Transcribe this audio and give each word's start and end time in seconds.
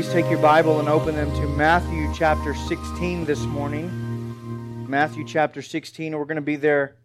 please 0.00 0.12
take 0.14 0.30
your 0.30 0.40
Bible 0.40 0.80
and 0.80 0.88
open 0.88 1.14
them 1.14 1.30
to 1.32 1.46
Matthew 1.46 2.10
chapter 2.14 2.54
16 2.54 3.26
this 3.26 3.40
morning. 3.40 4.86
Matthew 4.88 5.26
chapter 5.26 5.60
16. 5.60 6.16
We're 6.16 6.24
going 6.24 6.36
to 6.36 6.40
be 6.40 6.56
there 6.56 6.96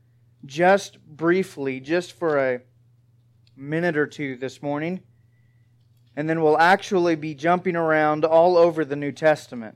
just 0.46 0.98
briefly, 1.06 1.82
just 1.82 2.14
for 2.14 2.38
a 2.38 2.62
minute 3.58 3.98
or 3.98 4.08
two 4.08 4.38
this 4.38 4.62
morning. 4.62 5.02
And 6.16 6.30
then 6.30 6.42
we'll 6.42 6.58
actually 6.58 7.18
be 7.18 7.36
jumping 7.36 7.76
around 7.76 8.24
all 8.24 8.56
over 8.56 8.86
the 8.86 8.96
New 8.96 9.12
Testament. 9.12 9.76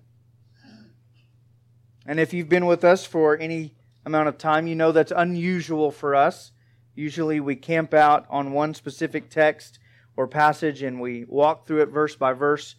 And 2.06 2.22
if 2.22 2.34
you've 2.34 2.47
been 2.47 2.67
with 2.67 2.86
us 2.86 3.06
for 3.06 3.38
any 3.38 3.75
amount 4.06 4.30
of 4.30 4.38
time, 4.38 4.66
you 4.66 4.75
know 4.75 4.94
that's 4.94 5.12
unusual 5.14 5.92
for 5.92 6.16
us. 6.16 6.53
Usually 6.95 7.42
we 7.42 7.58
camp 7.58 7.94
out 7.94 8.25
on 8.30 8.53
one 8.53 8.73
specific 8.73 9.30
text 9.30 9.78
or 10.16 10.25
passage 10.25 10.81
and 10.81 11.02
we 11.02 11.25
walk 11.25 11.67
through 11.67 11.81
it 11.81 11.90
verse 11.90 12.16
by 12.16 12.31
verse. 12.31 12.75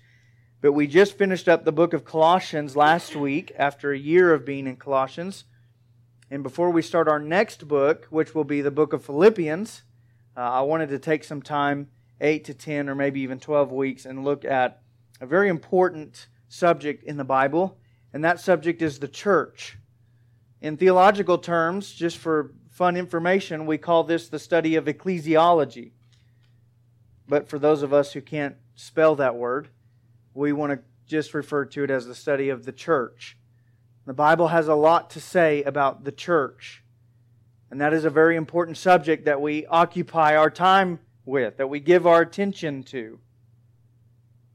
But 0.60 0.72
we 0.72 0.86
just 0.86 1.16
finished 1.16 1.48
up 1.48 1.64
the 1.64 1.72
book 1.72 1.94
of 1.94 2.04
Colossians 2.04 2.76
last 2.76 3.16
week 3.16 3.50
after 3.56 3.92
a 3.92 3.98
year 3.98 4.34
of 4.34 4.44
being 4.44 4.66
in 4.66 4.76
Colossians. 4.76 5.44
And 6.30 6.42
before 6.42 6.70
we 6.70 6.82
start 6.82 7.08
our 7.08 7.18
next 7.18 7.66
book, 7.66 8.06
which 8.10 8.34
will 8.34 8.44
be 8.44 8.60
the 8.60 8.70
book 8.70 8.92
of 8.92 9.02
Philippians, 9.02 9.84
uh, 10.36 10.40
I 10.40 10.60
wanted 10.60 10.90
to 10.90 10.98
take 10.98 11.24
some 11.24 11.40
time, 11.40 11.88
8 12.20 12.44
to 12.44 12.52
10 12.52 12.90
or 12.90 12.94
maybe 12.94 13.20
even 13.22 13.40
12 13.40 13.72
weeks, 13.72 14.04
and 14.04 14.22
look 14.22 14.44
at 14.44 14.82
a 15.18 15.26
very 15.26 15.48
important 15.48 16.28
subject 16.48 17.04
in 17.04 17.16
the 17.16 17.24
Bible, 17.24 17.78
and 18.12 18.22
that 18.22 18.38
subject 18.38 18.82
is 18.82 18.98
the 18.98 19.08
church. 19.08 19.78
In 20.60 20.76
theological 20.76 21.38
terms, 21.38 21.90
just 21.90 22.18
for 22.18 22.52
fun 22.68 22.98
information, 22.98 23.64
we 23.64 23.78
call 23.78 24.04
this 24.04 24.28
the 24.28 24.38
study 24.38 24.76
of 24.76 24.84
ecclesiology. 24.84 25.92
But 27.26 27.48
for 27.48 27.58
those 27.58 27.82
of 27.82 27.94
us 27.94 28.12
who 28.12 28.20
can't 28.20 28.56
spell 28.74 29.16
that 29.16 29.36
word, 29.36 29.70
we 30.40 30.52
want 30.52 30.72
to 30.72 30.80
just 31.06 31.34
refer 31.34 31.66
to 31.66 31.84
it 31.84 31.90
as 31.90 32.06
the 32.06 32.14
study 32.14 32.48
of 32.48 32.64
the 32.64 32.72
church. 32.72 33.36
The 34.06 34.14
Bible 34.14 34.48
has 34.48 34.68
a 34.68 34.74
lot 34.74 35.10
to 35.10 35.20
say 35.20 35.62
about 35.64 36.04
the 36.04 36.12
church. 36.12 36.82
And 37.70 37.80
that 37.80 37.92
is 37.92 38.04
a 38.04 38.10
very 38.10 38.36
important 38.36 38.78
subject 38.78 39.26
that 39.26 39.40
we 39.40 39.66
occupy 39.66 40.34
our 40.34 40.50
time 40.50 40.98
with, 41.26 41.58
that 41.58 41.68
we 41.68 41.78
give 41.78 42.06
our 42.06 42.22
attention 42.22 42.82
to. 42.84 43.20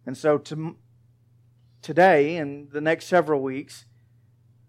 And 0.07 0.17
so 0.17 0.39
to, 0.39 0.75
today 1.81 2.37
and 2.37 2.69
the 2.71 2.81
next 2.81 3.05
several 3.05 3.41
weeks, 3.41 3.85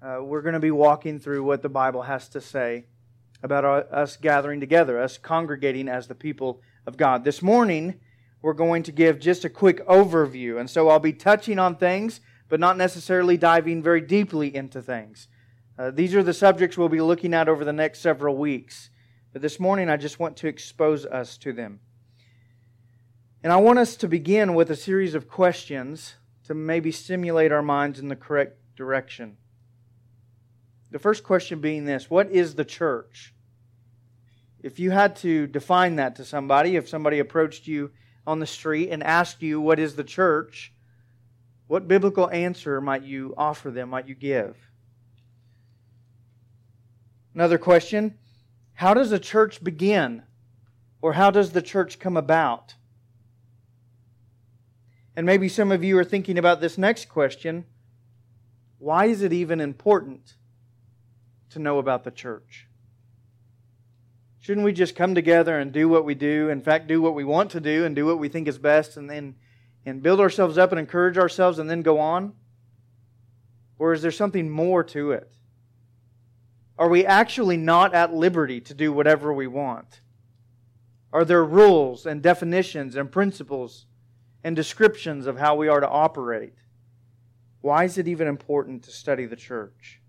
uh, 0.03 0.19
we're 0.22 0.43
going 0.43 0.53
to 0.53 0.60
be 0.60 0.71
walking 0.71 1.19
through 1.19 1.43
what 1.44 1.62
the 1.62 1.69
Bible 1.71 2.03
has 2.03 2.28
to 2.28 2.41
say 2.43 2.84
about 3.43 3.65
our, 3.65 3.87
us 3.91 4.16
gathering 4.16 4.60
together, 4.60 5.00
us 5.00 5.16
congregating 5.16 5.88
as 5.88 6.09
the 6.09 6.15
people 6.15 6.60
of 6.87 6.98
God. 6.98 7.25
This 7.25 7.43
morning, 7.43 8.00
we're 8.42 8.52
going 8.52 8.82
to 8.84 8.92
give 8.92 9.19
just 9.19 9.44
a 9.44 9.50
quick 9.50 9.84
overview. 9.86 10.60
And 10.60 10.69
so 10.69 10.88
I'll 10.88 10.98
be 10.98 11.12
touching 11.12 11.58
on 11.58 11.76
things, 11.76 12.20
but 12.48 12.60
not 12.60 12.76
necessarily 12.76 13.36
diving 13.36 13.82
very 13.82 14.00
deeply 14.00 14.54
into 14.54 14.82
things. 14.82 15.28
Uh, 15.78 15.91
these 15.91 16.14
are 16.14 16.22
the 16.22 16.32
subjects 16.32 16.78
we'll 16.78 16.88
be 16.88 17.00
looking 17.00 17.34
at 17.34 17.48
over 17.48 17.64
the 17.64 17.72
next 17.72 18.00
several 18.00 18.36
weeks. 18.36 18.91
But 19.32 19.42
this 19.42 19.60
morning, 19.60 19.91
I 19.91 19.97
just 19.97 20.19
want 20.19 20.36
to 20.38 20.48
expose 20.48 21.04
us 21.04 21.36
to 21.38 21.52
them. 21.52 21.80
And 23.42 23.52
I 23.52 23.56
want 23.56 23.78
us 23.78 23.97
to 23.97 24.08
begin 24.08 24.54
with 24.54 24.70
a 24.70 24.76
series 24.76 25.14
of 25.14 25.28
questions 25.28 26.14
to 26.44 26.54
maybe 26.54 26.91
stimulate 26.91 27.53
our 27.53 27.62
minds 27.62 27.98
in 27.98 28.08
the 28.08 28.16
correct 28.16 28.58
direction. 28.76 29.36
The 30.91 30.98
first 30.98 31.24
question 31.24 31.60
being 31.60 31.84
this 31.84 32.08
What 32.08 32.30
is 32.30 32.54
the 32.54 32.64
church? 32.64 33.34
If 34.62 34.78
you 34.78 34.91
had 34.91 35.16
to 35.16 35.47
define 35.47 35.97
that 35.97 36.16
to 36.16 36.24
somebody, 36.24 36.76
if 36.76 36.88
somebody 36.88 37.18
approached 37.18 37.66
you 37.66 37.91
on 38.26 38.38
the 38.38 38.47
street 38.47 38.91
and 38.91 39.03
asked 39.03 39.42
you, 39.42 39.60
What 39.60 39.78
is 39.78 39.97
the 39.97 40.04
church? 40.04 40.72
what 41.66 41.88
biblical 41.88 42.31
answer 42.31 42.81
might 42.81 43.03
you 43.03 43.34
offer 43.37 43.70
them, 43.70 43.91
might 43.91 44.06
you 44.06 44.14
give? 44.14 44.56
Another 47.34 47.59
question 47.59 48.19
How 48.75 48.94
does 48.94 49.12
a 49.12 49.19
church 49.19 49.62
begin? 49.62 50.22
Or 51.03 51.12
how 51.12 51.31
does 51.31 51.53
the 51.53 51.62
church 51.62 51.98
come 51.98 52.16
about? 52.16 52.75
And 55.15 55.26
maybe 55.26 55.48
some 55.48 55.70
of 55.70 55.84
you 55.84 55.97
are 55.98 56.04
thinking 56.04 56.38
about 56.38 56.60
this 56.60 56.78
next 56.78 57.09
question 57.09 57.65
why 58.78 59.06
is 59.06 59.22
it 59.22 59.32
even 59.32 59.60
important 59.60 60.34
to 61.50 61.59
know 61.59 61.78
about 61.78 62.04
the 62.04 62.10
church? 62.10 62.66
Shouldn't 64.47 64.65
we 64.65 64.73
just 64.73 64.95
come 64.95 65.17
together 65.17 65.59
and 65.59 65.73
do 65.73 65.89
what 65.89 66.05
we 66.05 66.15
do? 66.15 66.51
In 66.51 66.62
fact, 66.62 66.87
do 66.87 67.03
what 67.03 67.17
we 67.17 67.25
want 67.25 67.51
to 67.51 67.61
do 67.61 67.84
and 67.84 67.97
do 67.97 68.07
what 68.07 68.21
we 68.21 68.29
think 68.29 68.47
is 68.47 68.59
best 68.59 68.97
and 68.97 69.11
then 69.11 69.34
and 69.84 70.01
build 70.01 70.21
ourselves 70.21 70.57
up 70.57 70.71
and 70.71 70.79
encourage 70.79 71.19
ourselves 71.19 71.59
and 71.59 71.69
then 71.69 71.83
go 71.83 71.99
on? 71.99 72.33
Or 73.77 73.93
is 73.93 74.03
there 74.03 74.12
something 74.12 74.49
more 74.49 74.84
to 74.84 75.11
it? 75.11 75.33
Are 76.79 76.89
we 76.89 77.05
actually 77.05 77.57
not 77.57 77.93
at 77.93 78.15
liberty 78.15 78.61
to 78.61 78.73
do 78.73 78.93
whatever 78.93 79.33
we 79.33 79.49
want? 79.49 80.01
Are 81.13 81.25
there 81.25 81.45
rules 81.45 82.07
and 82.07 82.23
definitions 82.23 82.95
and 82.95 83.11
principles 83.11 83.87
and 84.45 84.55
descriptions 84.55 85.27
of 85.27 85.39
how 85.39 85.57
we 85.57 85.67
are 85.67 85.81
to 85.81 85.89
operate? 85.89 86.55
Why 87.63 87.83
is 87.83 87.99
it 87.99 88.07
even 88.07 88.28
important 88.28 88.84
to 88.84 88.93
study 88.93 89.27
the 89.27 89.34
church? 89.34 90.01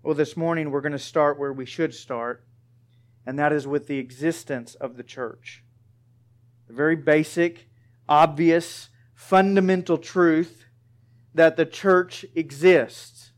Well, 0.00 0.14
this 0.14 0.36
morning 0.36 0.70
we're 0.70 0.80
going 0.80 0.92
to 0.92 0.98
start 0.98 1.40
where 1.40 1.52
we 1.52 1.66
should 1.66 1.92
start, 1.92 2.44
and 3.26 3.36
that 3.38 3.52
is 3.52 3.66
with 3.66 3.88
the 3.88 3.98
existence 3.98 4.76
of 4.76 4.96
the 4.96 5.02
church. 5.02 5.64
The 6.68 6.72
very 6.72 6.94
basic, 6.94 7.68
obvious, 8.08 8.90
fundamental 9.12 9.98
truth 9.98 10.66
that 11.34 11.56
the 11.56 11.66
church 11.66 12.24
exists. 12.36 13.32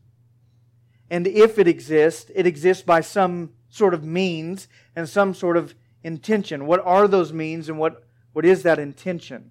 And 1.09 1.25
if 1.25 1.57
it 1.57 1.67
exists, 1.67 2.31
it 2.35 2.45
exists 2.45 2.83
by 2.83 3.01
some 3.01 3.53
sort 3.69 3.95
of 3.95 4.03
means 4.03 4.67
and 4.95 5.09
some 5.09 5.33
sort 5.33 5.57
of 5.57 5.73
intention. 6.03 6.67
What 6.67 6.85
are 6.85 7.07
those 7.07 7.33
means 7.33 7.69
and 7.69 7.79
what, 7.79 8.03
what 8.33 8.45
is 8.45 8.61
that 8.63 8.77
intention? 8.77 9.49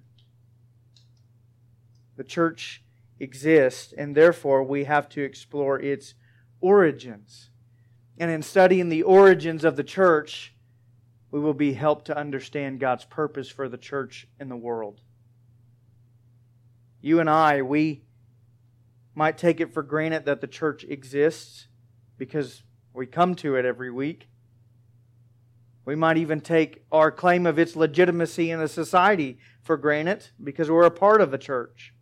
The 2.16 2.24
church 2.24 2.84
exists, 3.18 3.92
and 3.92 4.14
therefore 4.14 4.62
we 4.62 4.84
have 4.84 5.08
to 5.10 5.22
explore 5.22 5.78
its 5.80 6.14
origins. 6.60 7.50
And 8.18 8.30
in 8.30 8.42
studying 8.42 8.88
the 8.88 9.02
origins 9.02 9.64
of 9.64 9.76
the 9.76 9.84
church, 9.84 10.54
we 11.30 11.40
will 11.40 11.54
be 11.54 11.72
helped 11.72 12.06
to 12.06 12.16
understand 12.16 12.80
God's 12.80 13.04
purpose 13.04 13.48
for 13.48 13.68
the 13.68 13.78
church 13.78 14.26
in 14.38 14.48
the 14.48 14.56
world. 14.56 15.00
You 17.00 17.20
and 17.20 17.30
I, 17.30 17.62
we 17.62 18.02
might 19.14 19.38
take 19.38 19.60
it 19.60 19.72
for 19.72 19.82
granted 19.82 20.26
that 20.26 20.40
the 20.40 20.46
church 20.46 20.84
exists 20.84 21.68
because 22.18 22.62
we 22.92 23.06
come 23.06 23.34
to 23.36 23.56
it 23.56 23.64
every 23.64 23.90
week. 23.90 24.28
We 25.84 25.96
might 25.96 26.18
even 26.18 26.40
take 26.40 26.84
our 26.92 27.10
claim 27.10 27.46
of 27.46 27.58
its 27.58 27.74
legitimacy 27.74 28.50
in 28.50 28.60
a 28.60 28.68
society 28.68 29.38
for 29.62 29.76
granted 29.76 30.28
because 30.42 30.70
we're 30.70 30.84
a 30.84 30.90
part 30.90 31.20
of 31.20 31.30
the 31.30 31.38
church. 31.38 31.94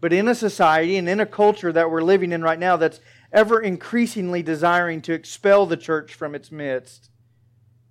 But 0.00 0.12
in 0.12 0.28
a 0.28 0.34
society 0.34 0.96
and 0.96 1.08
in 1.08 1.20
a 1.20 1.26
culture 1.26 1.72
that 1.72 1.90
we're 1.90 2.02
living 2.02 2.32
in 2.32 2.42
right 2.42 2.58
now 2.58 2.76
that's 2.76 3.00
ever 3.32 3.60
increasingly 3.60 4.42
desiring 4.42 5.02
to 5.02 5.12
expel 5.12 5.66
the 5.66 5.76
church 5.76 6.14
from 6.14 6.34
its 6.34 6.50
midst, 6.50 7.10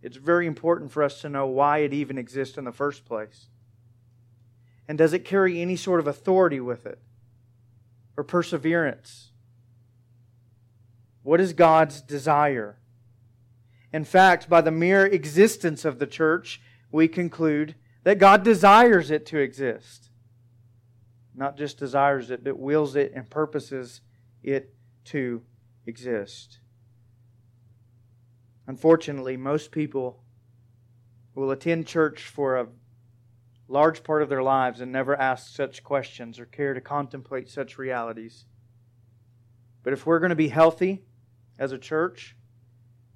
it's 0.01 0.17
very 0.17 0.47
important 0.47 0.91
for 0.91 1.03
us 1.03 1.21
to 1.21 1.29
know 1.29 1.45
why 1.47 1.79
it 1.79 1.93
even 1.93 2.17
exists 2.17 2.57
in 2.57 2.63
the 2.63 2.71
first 2.71 3.05
place. 3.05 3.47
And 4.87 4.97
does 4.97 5.13
it 5.13 5.25
carry 5.25 5.61
any 5.61 5.75
sort 5.75 5.99
of 5.99 6.07
authority 6.07 6.59
with 6.59 6.85
it 6.85 6.99
or 8.15 8.23
perseverance? 8.23 9.31
What 11.23 11.41
is 11.41 11.53
God's 11.53 12.01
desire? 12.01 12.77
In 13.91 14.05
fact, 14.05 14.49
by 14.49 14.61
the 14.61 14.71
mere 14.71 15.05
existence 15.05 15.83
of 15.83 15.99
the 15.99 16.07
church, 16.07 16.61
we 16.91 17.07
conclude 17.07 17.75
that 18.03 18.19
God 18.19 18.43
desires 18.43 19.11
it 19.11 19.25
to 19.27 19.37
exist. 19.37 20.09
Not 21.35 21.57
just 21.57 21.77
desires 21.77 22.31
it, 22.31 22.43
but 22.43 22.57
wills 22.57 22.95
it 22.95 23.11
and 23.13 23.29
purposes 23.29 24.01
it 24.41 24.73
to 25.07 25.41
exist. 25.85 26.59
Unfortunately, 28.67 29.37
most 29.37 29.71
people 29.71 30.23
will 31.33 31.51
attend 31.51 31.87
church 31.87 32.23
for 32.23 32.57
a 32.57 32.67
large 33.67 34.03
part 34.03 34.21
of 34.21 34.29
their 34.29 34.43
lives 34.43 34.81
and 34.81 34.91
never 34.91 35.15
ask 35.15 35.55
such 35.55 35.83
questions 35.83 36.39
or 36.39 36.45
care 36.45 36.73
to 36.73 36.81
contemplate 36.81 37.49
such 37.49 37.77
realities. 37.77 38.45
But 39.83 39.93
if 39.93 40.05
we're 40.05 40.19
going 40.19 40.31
to 40.31 40.35
be 40.35 40.49
healthy 40.49 41.03
as 41.59 41.71
a 41.71 41.77
church, 41.77 42.35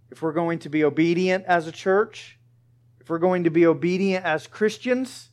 if 0.10 0.22
we're 0.22 0.34
going 0.34 0.60
to 0.60 0.70
be 0.70 0.84
obedient 0.84 1.46
as 1.46 1.68
a 1.68 1.72
church, 1.72 2.38
if 3.00 3.10
we're 3.10 3.18
going 3.18 3.44
to 3.46 3.50
be 3.50 3.66
obedient 3.66 4.26
as 4.26 4.48
Christians, 4.48 5.30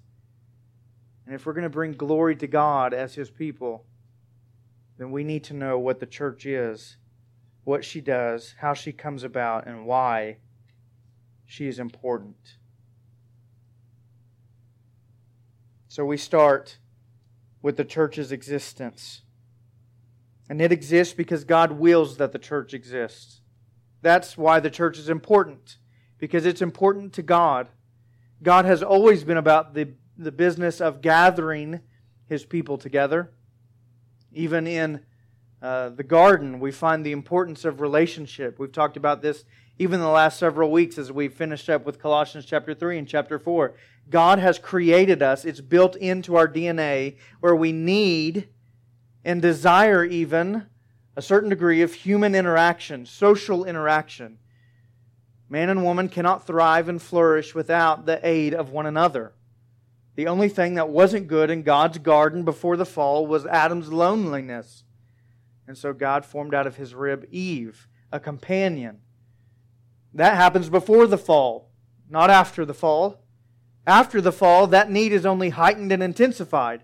and 1.27 1.35
if 1.35 1.45
we're 1.45 1.53
going 1.53 1.65
to 1.65 1.71
bring 1.71 1.93
glory 1.93 2.35
to 2.37 2.47
God 2.47 2.95
as 2.95 3.15
His 3.15 3.29
people, 3.29 3.85
then 4.99 5.11
we 5.11 5.25
need 5.25 5.45
to 5.45 5.55
know 5.55 5.79
what 5.79 6.01
the 6.01 6.07
church 6.07 6.45
is 6.45 6.97
what 7.69 7.85
she 7.85 8.01
does, 8.01 8.55
how 8.61 8.73
she 8.73 8.93
comes 8.93 9.23
about, 9.23 9.67
and 9.67 9.85
why 9.85 10.39
she 11.45 11.69
is 11.69 11.79
important. 11.79 12.57
So 15.87 16.07
we 16.07 16.17
start 16.17 16.79
with 17.61 17.77
the 17.77 17.85
church's 17.85 18.33
existence. 18.33 19.21
And 20.49 20.63
it 20.63 20.73
exists 20.73 21.13
because 21.13 21.45
God 21.45 21.73
wills 21.73 22.17
that 22.17 22.33
the 22.33 22.39
church 22.39 22.73
exists. 22.73 23.43
That's 24.01 24.39
why 24.39 24.61
the 24.61 24.71
church 24.71 24.99
is 24.99 25.11
important, 25.11 25.77
because 26.17 26.47
it's 26.47 26.63
important 26.63 27.13
to 27.13 27.23
God. 27.23 27.69
God 28.43 28.65
has 28.65 28.83
always 28.83 29.25
been 29.25 29.37
about 29.37 29.75
the, 29.75 29.93
the 30.17 30.33
business 30.33 30.81
of 30.81 31.03
gathering 31.03 31.81
his 32.25 32.47
people 32.47 32.79
together. 32.79 33.31
Even 34.33 34.67
in 34.67 35.01
uh, 35.61 35.89
the 35.91 36.05
garden, 36.05 36.61
we 36.61 36.71
find 36.71 37.05
the 37.05 37.13
importance 37.13 37.65
of 37.65 37.81
relationship. 37.81 38.59
We've 38.59 38.73
talked 38.73 38.97
about 38.97 39.23
this 39.23 39.45
even 39.79 40.01
the 40.01 40.09
last 40.09 40.39
several 40.39 40.71
weeks 40.71 40.99
as 40.99 41.13
we 41.13 41.29
finished 41.29 41.69
up 41.69 41.87
with 41.87 42.01
Colossians 42.01 42.45
chapter 42.45 42.75
3 42.75 42.99
and 42.99 43.09
chapter 43.09 43.39
4. 43.39 43.75
God 44.11 44.39
has 44.39 44.59
created 44.59 45.23
us, 45.23 45.45
it's 45.45 45.61
built 45.61 45.95
into 45.97 46.37
our 46.37 46.49
DNA 46.49 47.17
where 47.41 47.55
we 47.55 47.73
need 47.73 48.49
and 49.25 49.41
desire 49.43 50.05
even 50.05 50.67
a 51.17 51.23
certain 51.23 51.51
degree 51.51 51.83
of 51.83 51.93
human 51.93 52.35
interaction, 52.35 53.05
social 53.05 53.65
interaction. 53.65 54.39
Man 55.49 55.69
and 55.69 55.85
woman 55.85 56.09
cannot 56.09 56.47
thrive 56.47 56.89
and 56.89 57.01
flourish 57.01 57.55
without 57.55 58.07
the 58.07 58.21
aid 58.27 58.55
of 58.55 58.71
one 58.71 58.87
another. 58.87 59.33
The 60.19 60.27
only 60.27 60.49
thing 60.49 60.75
that 60.75 60.89
wasn't 60.89 61.29
good 61.29 61.49
in 61.49 61.63
God's 61.63 61.99
garden 61.99 62.43
before 62.43 62.77
the 62.77 62.85
fall 62.85 63.25
was 63.25 63.47
Adam's 63.47 63.93
loneliness. 63.93 64.83
And 65.65 65.79
so 65.79 65.93
God 65.93 66.27
formed 66.27 66.55
out 66.55 66.67
of 66.67 66.75
his 66.75 66.93
rib 66.93 67.29
Eve, 67.31 67.87
a 68.11 68.19
companion. 68.19 68.99
That 70.13 70.35
happens 70.35 70.71
before 70.71 71.07
the 71.07 71.19
fall, 71.19 71.71
not 72.11 72.31
after 72.31 72.65
the 72.65 72.75
fall. 72.75 73.23
After 73.87 74.21
the 74.21 74.33
fall, 74.33 74.67
that 74.67 74.91
need 74.91 75.13
is 75.13 75.25
only 75.25 75.51
heightened 75.51 75.93
and 75.93 76.03
intensified. 76.03 76.83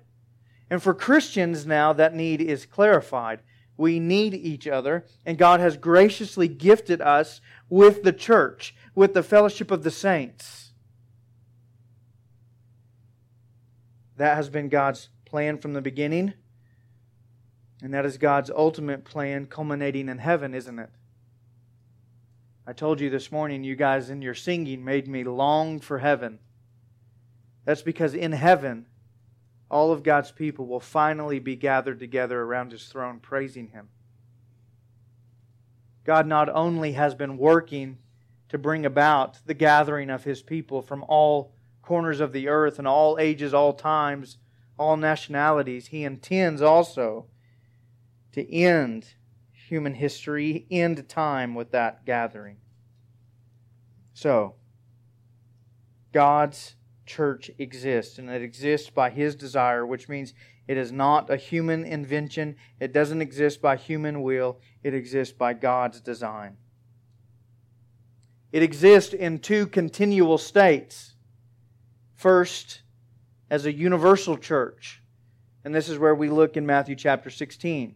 And 0.70 0.80
for 0.80 0.94
Christians 0.94 1.66
now, 1.66 1.92
that 1.92 2.14
need 2.14 2.40
is 2.40 2.66
clarified. 2.66 3.40
We 3.76 3.98
need 3.98 4.34
each 4.34 4.68
other, 4.68 5.06
and 5.26 5.36
God 5.36 5.58
has 5.58 5.76
graciously 5.76 6.46
gifted 6.46 7.00
us 7.00 7.40
with 7.68 8.04
the 8.04 8.12
church, 8.12 8.76
with 8.94 9.12
the 9.12 9.24
fellowship 9.24 9.72
of 9.72 9.82
the 9.82 9.90
saints. 9.90 10.63
That 14.16 14.36
has 14.36 14.48
been 14.48 14.68
God's 14.68 15.08
plan 15.24 15.58
from 15.58 15.72
the 15.72 15.82
beginning, 15.82 16.34
and 17.82 17.92
that 17.92 18.06
is 18.06 18.16
God's 18.16 18.50
ultimate 18.50 19.04
plan 19.04 19.46
culminating 19.46 20.08
in 20.08 20.18
heaven, 20.18 20.54
isn't 20.54 20.78
it? 20.78 20.90
I 22.66 22.72
told 22.72 23.00
you 23.00 23.10
this 23.10 23.30
morning, 23.30 23.62
you 23.64 23.76
guys 23.76 24.08
in 24.08 24.22
your 24.22 24.34
singing 24.34 24.84
made 24.84 25.06
me 25.06 25.24
long 25.24 25.80
for 25.80 25.98
heaven. 25.98 26.38
That's 27.64 27.82
because 27.82 28.14
in 28.14 28.32
heaven, 28.32 28.86
all 29.70 29.92
of 29.92 30.02
God's 30.02 30.30
people 30.30 30.66
will 30.66 30.80
finally 30.80 31.38
be 31.38 31.56
gathered 31.56 31.98
together 31.98 32.40
around 32.40 32.72
his 32.72 32.86
throne 32.86 33.18
praising 33.18 33.68
him. 33.68 33.88
God 36.04 36.26
not 36.26 36.48
only 36.48 36.92
has 36.92 37.14
been 37.14 37.36
working 37.36 37.98
to 38.50 38.58
bring 38.58 38.86
about 38.86 39.40
the 39.46 39.54
gathering 39.54 40.10
of 40.10 40.24
his 40.24 40.42
people 40.42 40.80
from 40.80 41.04
all 41.08 41.52
corners 41.84 42.20
of 42.20 42.32
the 42.32 42.48
earth 42.48 42.78
and 42.78 42.88
all 42.88 43.18
ages, 43.18 43.52
all 43.52 43.72
times, 43.72 44.38
all 44.78 44.96
nationalities, 44.96 45.88
he 45.88 46.04
intends 46.04 46.62
also 46.62 47.26
to 48.32 48.52
end 48.52 49.14
human 49.68 49.94
history, 49.94 50.66
end 50.70 51.08
time 51.08 51.54
with 51.54 51.70
that 51.70 52.04
gathering. 52.04 52.56
So, 54.12 54.54
God's 56.12 56.76
church 57.06 57.50
exists, 57.58 58.18
and 58.18 58.30
it 58.30 58.42
exists 58.42 58.90
by 58.90 59.10
His 59.10 59.34
desire, 59.34 59.84
which 59.84 60.08
means 60.08 60.34
it 60.66 60.76
is 60.76 60.92
not 60.92 61.28
a 61.28 61.36
human 61.36 61.84
invention. 61.84 62.56
It 62.80 62.92
doesn't 62.92 63.20
exist 63.20 63.60
by 63.60 63.76
human 63.76 64.22
will. 64.22 64.60
It 64.82 64.94
exists 64.94 65.34
by 65.34 65.54
God's 65.54 66.00
design. 66.00 66.56
It 68.52 68.62
exists 68.62 69.12
in 69.12 69.40
two 69.40 69.66
continual 69.66 70.38
states. 70.38 71.13
First, 72.14 72.82
as 73.50 73.66
a 73.66 73.72
universal 73.72 74.36
church. 74.36 75.02
And 75.64 75.74
this 75.74 75.88
is 75.88 75.98
where 75.98 76.14
we 76.14 76.28
look 76.28 76.56
in 76.56 76.66
Matthew 76.66 76.96
chapter 76.96 77.30
16. 77.30 77.94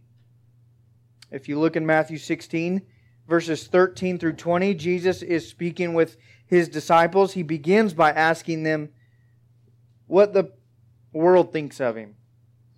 If 1.30 1.48
you 1.48 1.58
look 1.58 1.76
in 1.76 1.84
Matthew 1.84 2.18
16, 2.18 2.82
verses 3.26 3.66
13 3.66 4.18
through 4.18 4.34
20, 4.34 4.74
Jesus 4.74 5.22
is 5.22 5.48
speaking 5.48 5.94
with 5.94 6.16
his 6.46 6.68
disciples. 6.68 7.34
He 7.34 7.42
begins 7.42 7.92
by 7.92 8.10
asking 8.10 8.62
them, 8.62 8.90
what 10.08 10.32
the 10.32 10.52
world 11.12 11.52
thinks 11.52 11.80
of 11.80 11.96
him. 11.96 12.16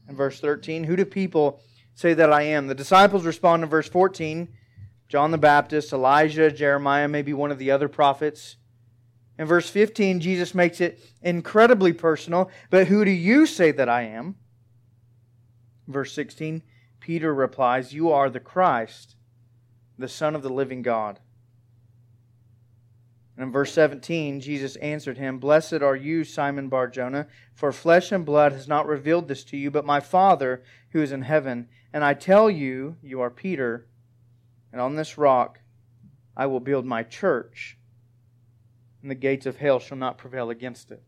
In 0.08 0.16
verse 0.16 0.40
13, 0.40 0.84
who 0.84 0.96
do 0.96 1.04
people 1.04 1.60
say 1.94 2.12
that 2.14 2.32
I 2.32 2.42
am? 2.42 2.66
The 2.66 2.74
disciples 2.74 3.24
respond 3.24 3.62
in 3.62 3.68
verse 3.70 3.88
14 3.88 4.48
John 5.08 5.32
the 5.32 5.38
Baptist, 5.38 5.92
Elijah, 5.92 6.52
Jeremiah, 6.52 7.08
maybe 7.08 7.32
one 7.32 7.50
of 7.50 7.58
the 7.58 7.72
other 7.72 7.88
prophets. 7.88 8.56
In 9.40 9.46
verse 9.46 9.70
15, 9.70 10.20
Jesus 10.20 10.54
makes 10.54 10.82
it 10.82 11.00
incredibly 11.22 11.94
personal. 11.94 12.50
But 12.68 12.88
who 12.88 13.06
do 13.06 13.10
you 13.10 13.46
say 13.46 13.70
that 13.70 13.88
I 13.88 14.02
am? 14.02 14.34
Verse 15.88 16.12
16, 16.12 16.62
Peter 17.00 17.32
replies, 17.32 17.94
You 17.94 18.10
are 18.10 18.28
the 18.28 18.38
Christ, 18.38 19.16
the 19.96 20.08
Son 20.08 20.36
of 20.36 20.42
the 20.42 20.50
living 20.50 20.82
God. 20.82 21.20
And 23.34 23.46
in 23.46 23.50
verse 23.50 23.72
17, 23.72 24.42
Jesus 24.42 24.76
answered 24.76 25.16
him, 25.16 25.38
Blessed 25.38 25.80
are 25.80 25.96
you, 25.96 26.22
Simon 26.22 26.68
Bar 26.68 26.88
Jonah, 26.88 27.26
for 27.54 27.72
flesh 27.72 28.12
and 28.12 28.26
blood 28.26 28.52
has 28.52 28.68
not 28.68 28.86
revealed 28.86 29.26
this 29.26 29.42
to 29.44 29.56
you, 29.56 29.70
but 29.70 29.86
my 29.86 30.00
Father 30.00 30.62
who 30.90 31.00
is 31.00 31.12
in 31.12 31.22
heaven. 31.22 31.66
And 31.94 32.04
I 32.04 32.12
tell 32.12 32.50
you, 32.50 32.96
you 33.02 33.22
are 33.22 33.30
Peter, 33.30 33.88
and 34.70 34.82
on 34.82 34.96
this 34.96 35.16
rock 35.16 35.60
I 36.36 36.44
will 36.44 36.60
build 36.60 36.84
my 36.84 37.02
church, 37.04 37.78
and 39.02 39.10
the 39.10 39.14
gates 39.14 39.46
of 39.46 39.56
hell 39.56 39.78
shall 39.78 39.96
not 39.96 40.18
prevail 40.18 40.50
against 40.50 40.90
it. 40.90 41.02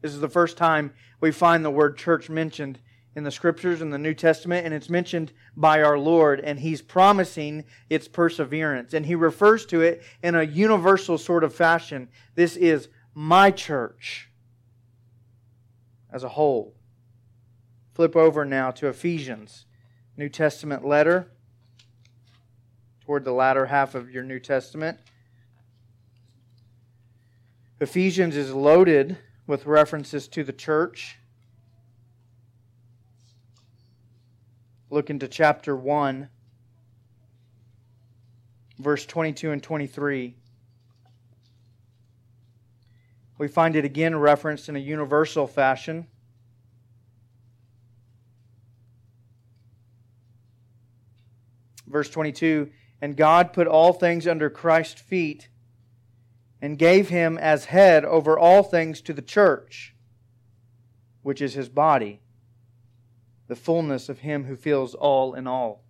This 0.00 0.14
is 0.14 0.20
the 0.20 0.28
first 0.28 0.56
time 0.56 0.92
we 1.20 1.30
find 1.30 1.64
the 1.64 1.70
word 1.70 1.98
church 1.98 2.30
mentioned 2.30 2.80
in 3.14 3.24
the 3.24 3.30
scriptures 3.30 3.82
in 3.82 3.90
the 3.90 3.98
New 3.98 4.14
Testament, 4.14 4.64
and 4.64 4.72
it's 4.72 4.88
mentioned 4.88 5.32
by 5.56 5.82
our 5.82 5.98
Lord, 5.98 6.40
and 6.40 6.60
He's 6.60 6.80
promising 6.80 7.64
its 7.88 8.06
perseverance. 8.06 8.94
And 8.94 9.04
He 9.04 9.14
refers 9.14 9.66
to 9.66 9.80
it 9.80 10.02
in 10.22 10.34
a 10.34 10.42
universal 10.42 11.18
sort 11.18 11.44
of 11.44 11.54
fashion. 11.54 12.08
This 12.34 12.56
is 12.56 12.88
my 13.14 13.50
church 13.50 14.30
as 16.12 16.22
a 16.22 16.30
whole. 16.30 16.76
Flip 17.94 18.14
over 18.14 18.44
now 18.44 18.70
to 18.70 18.86
Ephesians, 18.86 19.66
New 20.16 20.28
Testament 20.28 20.84
letter, 20.86 21.32
toward 23.04 23.24
the 23.24 23.32
latter 23.32 23.66
half 23.66 23.96
of 23.96 24.10
your 24.10 24.22
New 24.22 24.38
Testament. 24.38 24.98
Ephesians 27.80 28.36
is 28.36 28.52
loaded 28.52 29.16
with 29.46 29.64
references 29.64 30.28
to 30.28 30.44
the 30.44 30.52
church. 30.52 31.16
Look 34.90 35.08
into 35.08 35.26
chapter 35.26 35.74
1, 35.74 36.28
verse 38.78 39.06
22 39.06 39.52
and 39.52 39.62
23. 39.62 40.34
We 43.38 43.48
find 43.48 43.74
it 43.74 43.86
again 43.86 44.14
referenced 44.16 44.68
in 44.68 44.76
a 44.76 44.80
universal 44.80 45.46
fashion. 45.46 46.06
Verse 51.86 52.10
22 52.10 52.70
And 53.00 53.16
God 53.16 53.54
put 53.54 53.66
all 53.66 53.94
things 53.94 54.26
under 54.26 54.50
Christ's 54.50 55.00
feet 55.00 55.48
and 56.62 56.78
gave 56.78 57.08
him 57.08 57.38
as 57.38 57.66
head 57.66 58.04
over 58.04 58.38
all 58.38 58.62
things 58.62 59.00
to 59.02 59.12
the 59.12 59.22
church, 59.22 59.94
which 61.22 61.40
is 61.40 61.54
his 61.54 61.68
body 61.68 62.20
the 63.50 63.56
fullness 63.56 64.08
of 64.08 64.20
Him 64.20 64.44
who 64.44 64.54
fills 64.54 64.94
all 64.94 65.34
in 65.34 65.48
all. 65.48 65.82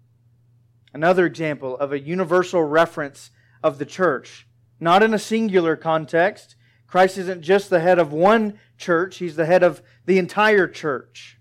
Another 0.95 1.27
example 1.27 1.77
of 1.77 1.93
a 1.93 2.01
universal 2.01 2.65
reference 2.65 3.31
of 3.63 3.79
the 3.79 3.85
church, 3.85 4.49
not 4.81 5.03
in 5.03 5.13
a 5.13 5.19
singular 5.19 5.77
context. 5.77 6.57
Christ 6.87 7.19
isn't 7.19 7.43
just 7.43 7.69
the 7.69 7.81
head 7.81 7.99
of 7.99 8.15
one 8.15 8.59
church, 8.79 9.19
He's 9.19 9.37
the 9.37 9.45
head 9.45 9.63
of 9.63 9.83
the 10.07 10.19
entire 10.19 10.67
church. 10.67 11.39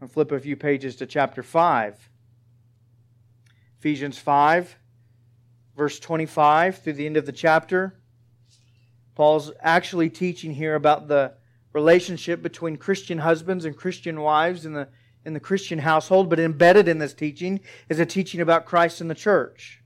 I'll 0.00 0.06
flip 0.06 0.30
a 0.30 0.38
few 0.38 0.54
pages 0.54 0.94
to 0.96 1.06
chapter 1.06 1.42
5. 1.42 2.08
Ephesians 3.80 4.18
5, 4.18 4.76
verse 5.76 5.98
25 5.98 6.78
through 6.78 6.92
the 6.92 7.06
end 7.06 7.16
of 7.16 7.26
the 7.26 7.32
chapter. 7.32 7.98
Paul's 9.18 9.50
actually 9.60 10.10
teaching 10.10 10.54
here 10.54 10.76
about 10.76 11.08
the 11.08 11.32
relationship 11.72 12.40
between 12.40 12.76
Christian 12.76 13.18
husbands 13.18 13.64
and 13.64 13.76
Christian 13.76 14.20
wives 14.20 14.64
in 14.64 14.74
the 14.74 14.86
in 15.24 15.34
the 15.34 15.40
Christian 15.40 15.80
household, 15.80 16.30
but 16.30 16.38
embedded 16.38 16.86
in 16.86 16.98
this 16.98 17.14
teaching 17.14 17.58
is 17.88 17.98
a 17.98 18.06
teaching 18.06 18.40
about 18.40 18.64
Christ 18.64 19.00
and 19.00 19.10
the 19.10 19.16
church. 19.16 19.82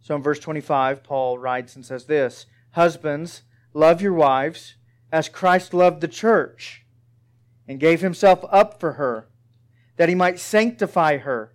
So 0.00 0.16
in 0.16 0.24
verse 0.24 0.40
25, 0.40 1.04
Paul 1.04 1.38
writes 1.38 1.76
and 1.76 1.86
says 1.86 2.06
this 2.06 2.46
Husbands, 2.72 3.42
love 3.72 4.02
your 4.02 4.12
wives, 4.12 4.74
as 5.12 5.28
Christ 5.28 5.72
loved 5.72 6.00
the 6.00 6.08
church 6.08 6.84
and 7.68 7.78
gave 7.78 8.00
himself 8.00 8.44
up 8.50 8.80
for 8.80 8.94
her, 8.94 9.28
that 9.96 10.08
he 10.08 10.16
might 10.16 10.40
sanctify 10.40 11.18
her, 11.18 11.54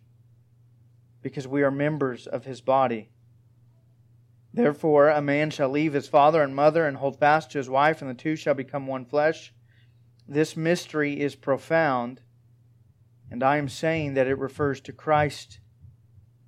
because 1.21 1.47
we 1.47 1.63
are 1.63 1.71
members 1.71 2.27
of 2.27 2.45
his 2.45 2.61
body. 2.61 3.09
Therefore, 4.53 5.09
a 5.09 5.21
man 5.21 5.49
shall 5.49 5.69
leave 5.69 5.93
his 5.93 6.07
father 6.07 6.41
and 6.41 6.55
mother 6.55 6.85
and 6.85 6.97
hold 6.97 7.19
fast 7.19 7.51
to 7.51 7.57
his 7.57 7.69
wife, 7.69 8.01
and 8.01 8.09
the 8.09 8.15
two 8.15 8.35
shall 8.35 8.53
become 8.53 8.87
one 8.87 9.05
flesh. 9.05 9.53
This 10.27 10.57
mystery 10.57 11.19
is 11.19 11.35
profound, 11.35 12.21
and 13.29 13.43
I 13.43 13.57
am 13.57 13.69
saying 13.69 14.13
that 14.15 14.27
it 14.27 14.37
refers 14.37 14.81
to 14.81 14.93
Christ 14.93 15.59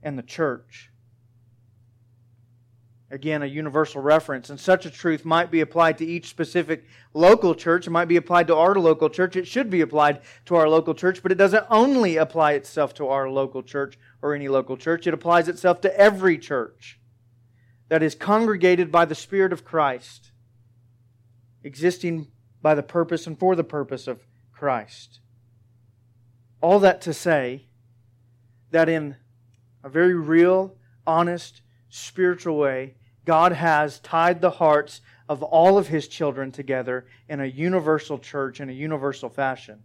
and 0.01 0.17
the 0.17 0.23
church. 0.23 0.92
Again, 3.13 3.43
a 3.43 3.45
universal 3.45 4.01
reference. 4.01 4.49
And 4.49 4.59
such 4.59 4.87
a 4.87 4.89
truth 4.89 5.23
might 5.23 5.51
be 5.51 5.61
applied 5.61 5.99
to 5.99 6.05
each 6.05 6.29
specific 6.29 6.87
local 7.13 7.53
church. 7.53 7.85
It 7.85 7.91
might 7.91 8.07
be 8.07 8.15
applied 8.17 8.47
to 8.47 8.55
our 8.55 8.73
local 8.73 9.07
church. 9.07 9.35
It 9.35 9.45
should 9.45 9.69
be 9.69 9.81
applied 9.81 10.21
to 10.45 10.55
our 10.55 10.67
local 10.67 10.95
church, 10.95 11.21
but 11.21 11.31
it 11.31 11.37
doesn't 11.37 11.67
only 11.69 12.17
apply 12.17 12.53
itself 12.53 12.95
to 12.95 13.07
our 13.07 13.29
local 13.29 13.61
church 13.61 13.99
or 14.23 14.33
any 14.33 14.47
local 14.47 14.77
church. 14.77 15.05
It 15.05 15.13
applies 15.13 15.47
itself 15.47 15.79
to 15.81 15.95
every 15.95 16.39
church 16.39 16.99
that 17.89 18.01
is 18.01 18.15
congregated 18.15 18.91
by 18.91 19.05
the 19.05 19.13
Spirit 19.13 19.53
of 19.53 19.63
Christ, 19.63 20.31
existing 21.63 22.31
by 22.63 22.73
the 22.73 22.81
purpose 22.81 23.27
and 23.27 23.37
for 23.37 23.55
the 23.55 23.63
purpose 23.63 24.07
of 24.07 24.25
Christ. 24.51 25.19
All 26.61 26.79
that 26.79 26.99
to 27.01 27.13
say 27.13 27.67
that 28.71 28.89
in 28.89 29.17
a 29.83 29.89
very 29.89 30.15
real, 30.15 30.77
honest, 31.05 31.61
spiritual 31.89 32.57
way, 32.57 32.95
God 33.25 33.53
has 33.53 33.99
tied 33.99 34.41
the 34.41 34.51
hearts 34.51 35.01
of 35.29 35.41
all 35.41 35.77
of 35.77 35.87
his 35.87 36.07
children 36.07 36.51
together 36.51 37.05
in 37.29 37.39
a 37.39 37.45
universal 37.45 38.19
church 38.19 38.59
in 38.59 38.69
a 38.69 38.73
universal 38.73 39.29
fashion. 39.29 39.83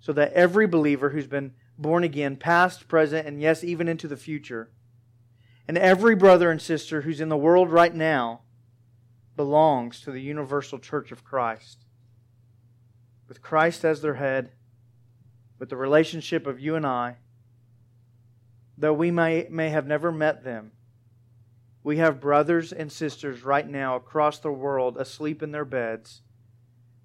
So 0.00 0.12
that 0.14 0.32
every 0.32 0.66
believer 0.66 1.10
who's 1.10 1.26
been 1.26 1.52
born 1.76 2.04
again, 2.04 2.36
past, 2.36 2.88
present, 2.88 3.26
and 3.26 3.40
yes, 3.40 3.62
even 3.62 3.88
into 3.88 4.08
the 4.08 4.16
future, 4.16 4.70
and 5.66 5.76
every 5.76 6.14
brother 6.14 6.50
and 6.50 6.60
sister 6.60 7.02
who's 7.02 7.20
in 7.20 7.28
the 7.28 7.36
world 7.36 7.70
right 7.70 7.94
now 7.94 8.40
belongs 9.36 10.00
to 10.00 10.10
the 10.10 10.22
universal 10.22 10.78
church 10.78 11.12
of 11.12 11.24
Christ. 11.24 11.84
With 13.28 13.42
Christ 13.42 13.84
as 13.84 14.00
their 14.00 14.14
head, 14.14 14.52
with 15.58 15.68
the 15.68 15.76
relationship 15.76 16.46
of 16.46 16.58
you 16.58 16.74
and 16.74 16.86
I, 16.86 17.16
though 18.76 18.94
we 18.94 19.10
may, 19.10 19.46
may 19.50 19.68
have 19.68 19.86
never 19.86 20.10
met 20.10 20.42
them, 20.44 20.72
we 21.88 21.96
have 21.96 22.20
brothers 22.20 22.70
and 22.70 22.92
sisters 22.92 23.42
right 23.42 23.66
now 23.66 23.96
across 23.96 24.40
the 24.40 24.52
world 24.52 24.98
asleep 24.98 25.42
in 25.42 25.52
their 25.52 25.64
beds 25.64 26.20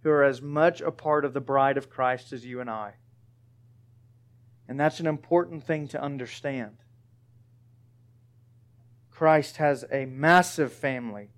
who 0.02 0.10
are 0.10 0.26
as 0.26 0.42
much 0.42 0.82
a 0.82 0.92
part 0.92 1.24
of 1.24 1.32
the 1.34 1.40
bride 1.40 1.78
of 1.78 1.90
Christ 1.90 2.34
as 2.34 2.46
you 2.46 2.60
and 2.60 2.70
I. 2.70 2.96
And 4.68 4.78
that's 4.78 5.00
an 5.00 5.08
important 5.08 5.64
thing 5.64 5.88
to 5.88 6.04
understand. 6.04 6.76
Christ 9.10 9.56
has 9.56 9.86
a 9.90 10.04
massive 10.04 10.74
family 10.74 11.30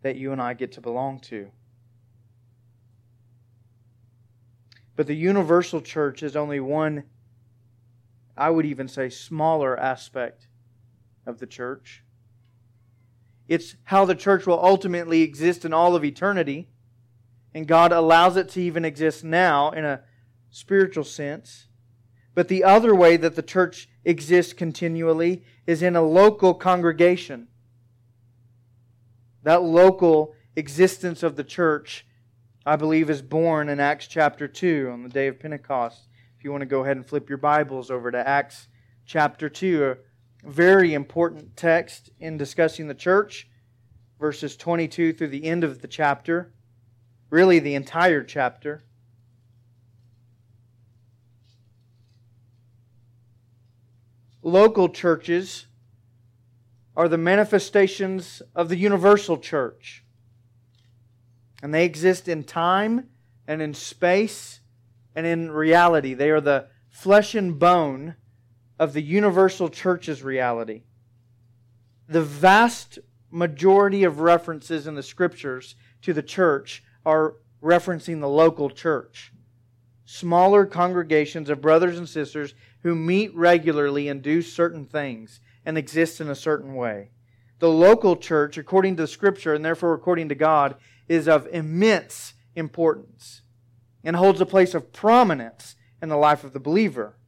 that 0.00 0.16
you 0.16 0.32
and 0.32 0.40
I 0.40 0.54
get 0.54 0.72
to 0.72 0.80
belong 0.80 1.20
to. 1.20 1.50
But 4.96 5.06
the 5.06 5.14
universal 5.14 5.82
church 5.82 6.22
is 6.22 6.34
only 6.34 6.60
one, 6.60 7.04
I 8.38 8.48
would 8.48 8.64
even 8.64 8.88
say, 8.88 9.10
smaller 9.10 9.78
aspect 9.78 10.48
of 11.26 11.40
the 11.40 11.46
church. 11.46 12.02
It's 13.48 13.76
how 13.84 14.04
the 14.04 14.14
church 14.14 14.46
will 14.46 14.62
ultimately 14.62 15.22
exist 15.22 15.64
in 15.64 15.72
all 15.72 15.94
of 15.94 16.04
eternity. 16.04 16.68
And 17.54 17.66
God 17.66 17.92
allows 17.92 18.36
it 18.36 18.48
to 18.50 18.60
even 18.60 18.84
exist 18.84 19.24
now 19.24 19.70
in 19.70 19.84
a 19.84 20.02
spiritual 20.50 21.04
sense. 21.04 21.68
But 22.34 22.48
the 22.48 22.64
other 22.64 22.94
way 22.94 23.16
that 23.16 23.34
the 23.34 23.42
church 23.42 23.88
exists 24.04 24.52
continually 24.52 25.44
is 25.66 25.82
in 25.82 25.96
a 25.96 26.02
local 26.02 26.54
congregation. 26.54 27.48
That 29.42 29.62
local 29.62 30.34
existence 30.54 31.22
of 31.22 31.36
the 31.36 31.44
church, 31.44 32.06
I 32.66 32.76
believe, 32.76 33.08
is 33.08 33.22
born 33.22 33.68
in 33.68 33.80
Acts 33.80 34.06
chapter 34.06 34.48
2 34.48 34.90
on 34.92 35.02
the 35.02 35.08
day 35.08 35.28
of 35.28 35.40
Pentecost. 35.40 36.08
If 36.36 36.44
you 36.44 36.50
want 36.50 36.60
to 36.62 36.66
go 36.66 36.82
ahead 36.82 36.96
and 36.96 37.06
flip 37.06 37.28
your 37.28 37.38
Bibles 37.38 37.90
over 37.90 38.10
to 38.10 38.28
Acts 38.28 38.68
chapter 39.06 39.48
2, 39.48 39.96
very 40.46 40.94
important 40.94 41.56
text 41.56 42.10
in 42.20 42.38
discussing 42.38 42.86
the 42.86 42.94
church, 42.94 43.48
verses 44.20 44.56
22 44.56 45.12
through 45.12 45.28
the 45.28 45.44
end 45.44 45.64
of 45.64 45.82
the 45.82 45.88
chapter, 45.88 46.52
really 47.30 47.58
the 47.58 47.74
entire 47.74 48.22
chapter. 48.22 48.84
Local 54.42 54.88
churches 54.88 55.66
are 56.96 57.08
the 57.08 57.18
manifestations 57.18 58.40
of 58.54 58.68
the 58.68 58.76
universal 58.76 59.36
church. 59.36 60.04
And 61.60 61.74
they 61.74 61.84
exist 61.84 62.28
in 62.28 62.44
time 62.44 63.08
and 63.48 63.60
in 63.60 63.74
space 63.74 64.60
and 65.16 65.26
in 65.26 65.50
reality. 65.50 66.14
They 66.14 66.30
are 66.30 66.40
the 66.40 66.68
flesh 66.88 67.34
and 67.34 67.58
bone 67.58 68.14
of 68.78 68.92
the 68.92 69.02
universal 69.02 69.68
church's 69.68 70.22
reality. 70.22 70.82
The 72.08 72.22
vast 72.22 72.98
majority 73.30 74.04
of 74.04 74.20
references 74.20 74.86
in 74.86 74.94
the 74.94 75.02
scriptures 75.02 75.74
to 76.02 76.12
the 76.12 76.22
church 76.22 76.82
are 77.04 77.36
referencing 77.62 78.20
the 78.20 78.28
local 78.28 78.70
church. 78.70 79.32
Smaller 80.04 80.66
congregations 80.66 81.50
of 81.50 81.60
brothers 81.60 81.98
and 81.98 82.08
sisters 82.08 82.54
who 82.82 82.94
meet 82.94 83.34
regularly 83.34 84.08
and 84.08 84.22
do 84.22 84.40
certain 84.40 84.86
things 84.86 85.40
and 85.64 85.76
exist 85.76 86.20
in 86.20 86.28
a 86.28 86.34
certain 86.34 86.74
way. 86.74 87.10
The 87.58 87.68
local 87.68 88.16
church, 88.16 88.56
according 88.56 88.96
to 88.96 89.02
the 89.02 89.08
scripture 89.08 89.54
and 89.54 89.64
therefore 89.64 89.94
according 89.94 90.28
to 90.28 90.34
God, 90.34 90.76
is 91.08 91.26
of 91.26 91.48
immense 91.48 92.34
importance 92.54 93.42
and 94.04 94.14
holds 94.14 94.40
a 94.40 94.46
place 94.46 94.74
of 94.74 94.92
prominence 94.92 95.74
in 96.00 96.08
the 96.08 96.16
life 96.16 96.44
of 96.44 96.52
the 96.52 96.60
believer. 96.60 97.18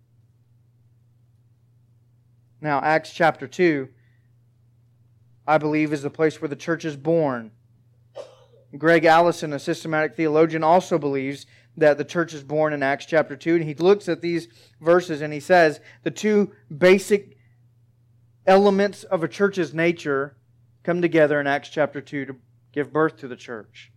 Now, 2.61 2.81
Acts 2.81 3.13
chapter 3.13 3.47
2, 3.47 3.89
I 5.47 5.59
believe, 5.59 5.93
is 5.93 6.03
the 6.03 6.11
place 6.11 6.41
where 6.41 6.49
the 6.49 6.57
church 6.57 6.85
is 6.85 6.97
born. 6.97 7.53
Gregg 8.77 9.05
Allison, 9.05 9.53
a 9.53 9.59
systematic 9.59 10.15
theologian, 10.17 10.63
also 10.65 10.99
believes 10.99 11.47
that 11.77 11.97
the 11.97 12.05
church 12.05 12.35
is 12.35 12.43
born 12.43 12.73
in 12.73 12.83
Acts 12.83 13.07
chapter 13.07 13.37
2. 13.37 13.57
And 13.57 13.65
he 13.65 13.75
looks 13.75 14.09
at 14.09 14.21
these 14.21 14.49
verses 14.81 15.23
and 15.23 15.33
he 15.33 15.41
says 15.41 15.81
the 16.03 16.11
two 16.11 16.53
basic 16.77 17.37
elements 18.47 19.05
of 19.05 19.23
a 19.23 19.29
church's 19.29 19.73
nature 19.73 20.37
come 20.83 21.01
together 21.01 21.41
in 21.41 21.47
Acts 21.47 21.69
chapter 21.69 22.01
2 22.01 22.27
to 22.27 22.37
give 22.73 22.93
birth 22.93 23.17
to 23.19 23.29
the 23.29 23.37
church. 23.37 23.93